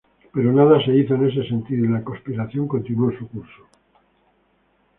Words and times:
Pero 0.33 0.51
nada 0.51 0.83
se 0.83 0.97
hizo 0.97 1.13
en 1.13 1.27
ese 1.29 1.47
sentido 1.47 1.85
y 1.85 1.87
la 1.87 2.03
conspiración 2.03 2.67
continuó 2.67 3.11
su 3.11 3.27
curso. 3.27 3.67